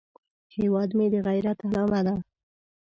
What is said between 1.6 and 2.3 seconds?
علامه ده